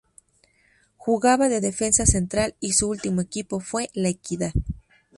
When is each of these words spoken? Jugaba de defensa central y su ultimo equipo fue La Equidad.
Jugaba 0.97 1.47
de 1.47 1.61
defensa 1.61 2.07
central 2.07 2.55
y 2.59 2.73
su 2.73 2.87
ultimo 2.89 3.21
equipo 3.21 3.59
fue 3.59 3.91
La 3.93 4.09
Equidad. 4.09 4.51